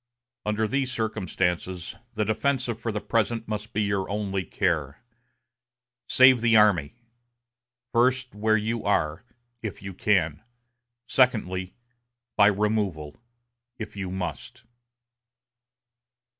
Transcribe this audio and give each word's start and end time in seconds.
Under 0.47 0.67
these 0.67 0.91
circumstances, 0.91 1.95
the 2.15 2.25
defensive 2.25 2.79
for 2.81 2.91
the 2.91 2.99
present 2.99 3.47
must 3.47 3.71
be 3.71 3.83
your 3.83 4.09
only 4.09 4.43
care. 4.43 5.03
Save 6.09 6.41
the 6.41 6.55
army 6.57 6.95
first, 7.93 8.33
where 8.33 8.57
you 8.57 8.83
are, 8.83 9.23
if 9.61 9.83
you 9.83 9.93
can; 9.93 10.41
secondly, 11.07 11.75
by 12.35 12.47
removal, 12.47 13.17
if 13.77 13.95
you 13.95 14.09
must." 14.09 14.63